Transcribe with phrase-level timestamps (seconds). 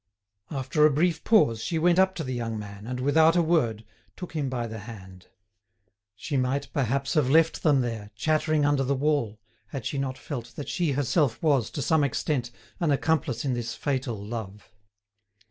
[0.49, 3.85] After a brief pause, she went up to the young man, and, without a word,
[4.15, 5.27] took him by the hand.
[6.15, 10.55] She might, perhaps, have left them there, chattering under the wall, had she not felt
[10.55, 14.71] that she herself was, to some extent, an accomplice in this fatal love.